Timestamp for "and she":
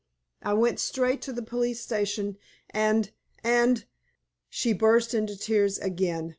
3.43-4.73